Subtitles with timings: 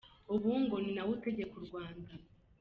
[0.33, 2.13] Ubu ngo ni nawe utegeka u Rwanda”.